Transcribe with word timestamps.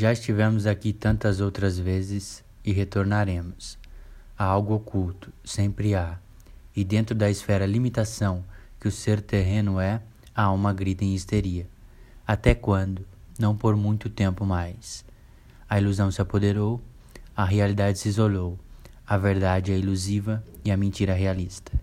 Já 0.00 0.14
estivemos 0.14 0.66
aqui 0.66 0.94
tantas 0.94 1.42
outras 1.42 1.78
vezes 1.78 2.42
e 2.64 2.72
retornaremos. 2.72 3.78
Há 4.34 4.44
algo 4.44 4.72
oculto, 4.72 5.30
sempre 5.44 5.94
há. 5.94 6.18
E 6.74 6.82
dentro 6.82 7.14
da 7.14 7.28
esfera 7.28 7.66
limitação 7.66 8.42
que 8.80 8.88
o 8.88 8.90
ser 8.90 9.20
terreno 9.20 9.78
é, 9.78 10.00
a 10.34 10.44
alma 10.44 10.72
grita 10.72 11.04
em 11.04 11.14
histeria. 11.14 11.68
Até 12.26 12.54
quando? 12.54 13.04
Não 13.38 13.54
por 13.54 13.76
muito 13.76 14.08
tempo 14.08 14.46
mais. 14.46 15.04
A 15.68 15.78
ilusão 15.78 16.10
se 16.10 16.22
apoderou, 16.22 16.80
a 17.36 17.44
realidade 17.44 17.98
se 17.98 18.08
isolou, 18.08 18.58
a 19.06 19.18
verdade 19.18 19.70
é 19.70 19.76
ilusiva 19.76 20.42
e 20.64 20.70
a 20.70 20.78
mentira 20.78 21.12
realista. 21.12 21.78